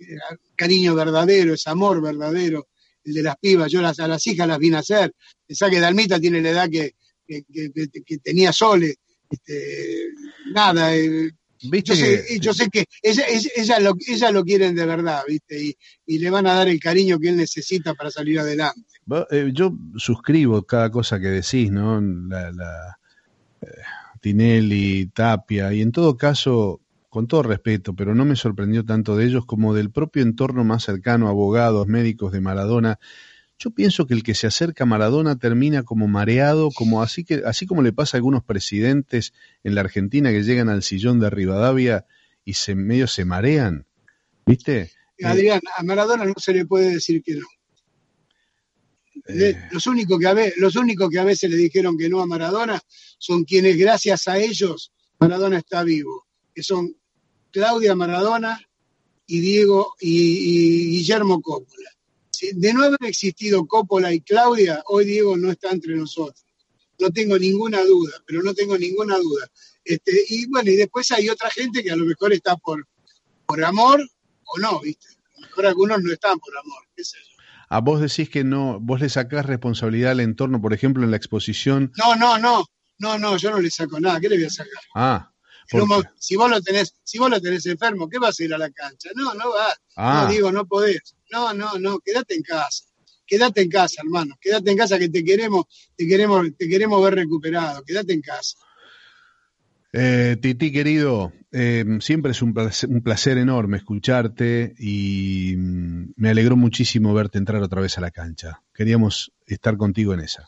cariño 0.56 0.96
verdadero, 0.96 1.54
es 1.54 1.66
amor 1.68 2.02
verdadero, 2.02 2.68
el 3.04 3.14
de 3.14 3.24
las 3.24 3.38
pibas. 3.38 3.72
Yo 3.72 3.82
las, 3.82 4.00
a 4.00 4.08
las 4.08 4.26
hijas 4.28 4.48
las 4.48 4.60
vine 4.60 4.78
a 4.78 4.80
hacer. 4.80 5.14
Pensá 5.46 5.70
que 5.70 5.80
Dalmita 5.80 6.20
tiene 6.20 6.42
la 6.42 6.50
edad 6.50 6.70
que, 6.70 6.94
tenía 8.24 8.52
Sole. 8.52 8.96
Este, 9.30 10.08
nada, 10.54 10.96
eh, 10.96 11.30
yo, 11.62 11.96
sé, 11.96 12.40
yo, 12.40 12.54
sé, 12.54 12.70
que 12.70 12.86
ella, 13.02 13.26
ella, 13.56 13.80
lo, 13.80 13.94
ella 14.08 14.32
lo 14.32 14.44
quieren 14.46 14.76
de 14.76 14.86
verdad, 14.86 15.24
¿viste? 15.28 15.76
Y, 16.06 16.18
le 16.18 16.30
van 16.30 16.48
a 16.48 16.54
dar 16.54 16.70
el 16.70 16.80
cariño 16.80 17.20
que 17.20 17.30
él 17.30 17.38
necesita 17.38 17.94
para 17.94 18.10
salir 18.10 18.40
adelante. 18.40 18.99
Eh, 19.32 19.52
yo 19.54 19.74
suscribo 19.98 20.64
cada 20.64 20.90
cosa 20.92 21.20
que 21.20 21.28
decís, 21.28 21.72
¿no? 21.72 22.02
La, 22.02 22.52
la 22.52 23.00
eh, 23.62 23.68
Tinelli, 24.22 25.08
Tapia, 25.08 25.74
y 25.74 25.82
en 25.82 25.92
todo 25.92 26.18
caso, 26.18 26.82
con 27.10 27.28
todo 27.28 27.44
respeto, 27.44 27.96
pero 27.96 28.14
no 28.14 28.26
me 28.26 28.36
sorprendió 28.36 28.86
tanto 28.86 29.16
de 29.16 29.26
ellos 29.26 29.46
como 29.46 29.74
del 29.74 29.92
propio 29.92 30.24
entorno 30.24 30.64
más 30.64 30.84
cercano, 30.84 31.28
abogados, 31.28 31.88
médicos 31.88 32.32
de 32.32 32.42
Maradona, 32.42 33.00
yo 33.60 33.72
pienso 33.72 34.08
que 34.08 34.14
el 34.14 34.24
que 34.24 34.36
se 34.36 34.48
acerca 34.48 34.86
a 34.86 34.88
Maradona 34.88 35.38
termina 35.38 35.84
como 35.84 36.08
mareado, 36.08 36.70
como 36.72 37.04
así 37.04 37.26
que 37.26 37.42
así 37.46 37.66
como 37.66 37.82
le 37.82 37.92
pasa 37.92 38.16
a 38.16 38.20
algunos 38.20 38.42
presidentes 38.42 39.34
en 39.66 39.76
la 39.76 39.82
Argentina 39.82 40.32
que 40.32 40.44
llegan 40.44 40.70
al 40.70 40.82
sillón 40.82 41.20
de 41.20 41.30
Rivadavia 41.30 42.06
y 42.46 42.54
se 42.54 42.76
medio 42.76 43.06
se 43.08 43.26
marean, 43.26 43.86
¿viste? 44.46 44.92
Adrián, 45.22 45.60
a 45.76 45.84
Maradona 45.84 46.24
no 46.24 46.36
se 46.38 46.54
le 46.54 46.66
puede 46.66 46.94
decir 46.94 47.22
que 47.22 47.36
no. 47.36 47.46
Eh. 49.28 49.56
Los, 49.72 49.88
únicos 49.88 50.20
que 50.20 50.28
a 50.28 50.36
los 50.58 50.76
únicos 50.76 51.10
que 51.10 51.20
a 51.20 51.24
veces 51.24 51.50
le 51.50 51.58
dijeron 51.58 51.98
que 51.98 52.10
no 52.10 52.22
a 52.22 52.26
Maradona 52.26 52.82
son 53.18 53.44
quienes 53.44 53.78
gracias 53.78 54.28
a 54.28 54.38
ellos 54.40 54.92
Maradona 55.20 55.58
está 55.58 55.84
vivo, 55.84 56.28
que 56.54 56.64
son 56.64 56.96
Claudia 57.52 57.96
Maradona 57.96 58.60
y 59.28 59.40
Diego 59.40 59.96
y 60.00 60.90
Guillermo 60.92 61.42
Coppola 61.42 61.90
de 62.54 62.74
no 62.74 62.84
haber 62.84 63.00
existido 63.06 63.66
Coppola 63.66 64.14
y 64.14 64.22
Claudia, 64.22 64.84
hoy 64.88 65.06
Diego 65.06 65.38
no 65.38 65.52
está 65.52 65.72
entre 65.72 65.96
nosotros. 65.96 66.46
No 67.00 67.12
tengo 67.12 67.38
ninguna 67.38 67.84
duda, 67.84 68.22
pero 68.26 68.44
no 68.44 68.54
tengo 68.54 68.78
ninguna 68.78 69.18
duda. 69.18 69.50
Este, 69.84 70.26
y 70.30 70.46
bueno, 70.48 70.70
y 70.70 70.76
después 70.76 71.12
hay 71.12 71.30
otra 71.30 71.50
gente 71.50 71.84
que 71.84 71.92
a 71.92 71.96
lo 71.96 72.06
mejor 72.06 72.34
está 72.34 72.58
por, 72.58 72.88
por 73.46 73.64
amor 73.64 74.02
o 74.46 74.60
no, 74.60 74.82
¿viste? 74.82 75.08
A 75.08 75.42
lo 75.42 75.48
mejor 75.48 75.66
algunos 75.66 76.04
no 76.04 76.12
están 76.12 76.40
por 76.40 76.58
amor, 76.58 76.84
qué 76.96 77.04
sé 77.04 77.18
yo. 77.20 77.29
A 77.70 77.82
vos 77.82 78.02
decís 78.02 78.30
que 78.30 78.44
no, 78.44 78.80
vos 78.80 79.00
le 79.00 79.10
sacás 79.10 79.46
responsabilidad 79.46 80.12
al 80.12 80.20
entorno, 80.20 80.62
por 80.62 80.74
ejemplo, 80.74 81.04
en 81.04 81.12
la 81.12 81.18
exposición. 81.18 81.92
No, 81.98 82.16
no, 82.16 82.38
no, 82.40 82.66
no, 82.98 83.18
no, 83.18 83.38
yo 83.38 83.52
no 83.52 83.60
le 83.60 83.70
saco 83.70 84.00
nada, 84.00 84.20
¿qué 84.20 84.28
le 84.30 84.38
voy 84.38 84.46
a 84.46 84.50
sacar? 84.50 84.84
Ah, 84.96 85.32
si 86.18 86.36
vos 86.36 86.50
lo 86.50 86.62
tenés, 86.62 86.96
si 87.04 87.20
vos 87.20 87.30
lo 87.30 87.40
tenés 87.40 87.66
enfermo, 87.68 88.10
¿qué 88.10 88.18
vas 88.18 88.40
a 88.40 88.44
ir 88.44 88.54
a 88.54 88.58
la 88.58 88.70
cancha? 88.72 89.10
No, 89.16 89.34
no 89.36 89.52
vas. 89.52 89.76
No 89.96 90.04
ah. 90.04 90.28
digo, 90.30 90.52
no 90.52 90.66
podés. 90.66 91.16
No, 91.32 91.54
no, 91.54 91.78
no, 91.78 92.00
quédate 92.00 92.36
en 92.36 92.42
casa. 92.42 92.86
Quédate 93.26 93.62
en 93.62 93.70
casa, 93.70 94.02
hermano. 94.04 94.36
Quédate 94.42 94.72
en 94.72 94.78
casa 94.78 94.98
que 94.98 95.10
te 95.10 95.24
queremos, 95.24 95.66
te 95.96 96.08
queremos, 96.08 96.48
te 96.58 96.68
queremos 96.68 97.04
ver 97.04 97.16
recuperado. 97.16 97.84
Quédate 97.84 98.14
en 98.14 98.22
casa. 98.22 98.58
Eh, 99.92 100.38
Titi, 100.40 100.72
querido, 100.72 101.34
eh, 101.52 101.84
siempre 102.00 102.32
es 102.32 102.42
un 102.42 102.54
placer, 102.54 103.38
enorme 103.38 103.78
escucharte 103.78 104.76
y 104.78 105.56
mm, 105.58 106.14
me 106.16 106.30
alegró 106.30 106.56
muchísimo 106.56 107.14
verte 107.14 107.40
entrar 107.40 107.62
otra 107.64 107.82
vez 107.82 107.98
a 107.98 108.02
la 108.02 108.12
cancha. 108.12 108.62
Queríamos 108.74 109.32
estar 109.48 109.78
contigo 109.78 110.14
en 110.14 110.20
esa. 110.20 110.48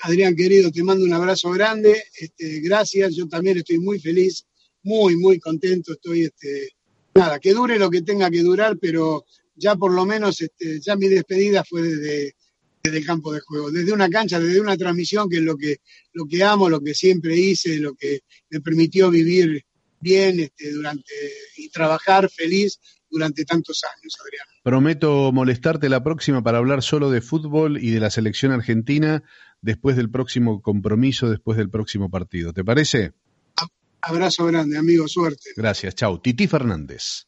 Adrián, 0.00 0.36
querido, 0.36 0.70
te 0.70 0.84
mando 0.84 1.04
un 1.04 1.12
abrazo 1.12 1.50
grande. 1.50 2.04
Este, 2.18 2.60
gracias, 2.60 3.16
yo 3.16 3.26
también 3.28 3.58
estoy 3.58 3.80
muy 3.80 3.98
feliz, 3.98 4.46
muy, 4.84 5.16
muy 5.16 5.40
contento. 5.40 5.92
Estoy 5.92 6.24
este, 6.24 6.68
nada, 7.14 7.40
que 7.40 7.52
dure 7.52 7.78
lo 7.78 7.90
que 7.90 8.02
tenga 8.02 8.30
que 8.30 8.42
durar, 8.42 8.78
pero 8.78 9.24
ya 9.56 9.74
por 9.74 9.92
lo 9.92 10.06
menos, 10.06 10.40
este, 10.40 10.80
ya 10.80 10.94
mi 10.94 11.08
despedida 11.08 11.64
fue 11.64 11.82
desde, 12.86 12.98
el 12.98 13.06
campo 13.06 13.32
de 13.32 13.40
juego, 13.40 13.70
desde 13.70 13.92
una 13.92 14.08
cancha, 14.08 14.40
desde 14.40 14.60
una 14.60 14.76
transmisión, 14.76 15.28
que 15.28 15.36
es 15.36 15.42
lo 15.42 15.56
que, 15.56 15.78
lo 16.12 16.26
que 16.26 16.42
amo, 16.42 16.68
lo 16.68 16.80
que 16.80 16.94
siempre 16.94 17.36
hice, 17.36 17.78
lo 17.78 17.94
que 17.94 18.20
me 18.50 18.60
permitió 18.60 19.10
vivir 19.10 19.64
bien 20.00 20.40
este, 20.40 20.72
durante 20.72 21.12
y 21.56 21.68
trabajar 21.70 22.30
feliz 22.30 22.78
durante 23.10 23.44
tantos 23.44 23.82
años, 23.84 24.14
Adrián. 24.20 24.46
Prometo 24.62 25.32
molestarte 25.32 25.88
la 25.88 26.02
próxima 26.02 26.42
para 26.42 26.58
hablar 26.58 26.82
solo 26.82 27.10
de 27.10 27.20
fútbol 27.20 27.78
y 27.82 27.90
de 27.90 28.00
la 28.00 28.10
selección 28.10 28.52
argentina 28.52 29.22
después 29.60 29.96
del 29.96 30.10
próximo 30.10 30.60
compromiso, 30.60 31.30
después 31.30 31.56
del 31.56 31.70
próximo 31.70 32.10
partido. 32.10 32.52
¿Te 32.52 32.64
parece? 32.64 33.12
Abrazo 34.00 34.46
grande, 34.46 34.78
amigo, 34.78 35.08
suerte. 35.08 35.50
Gracias, 35.56 35.94
chao. 35.94 36.20
Titi 36.20 36.46
Fernández. 36.46 37.26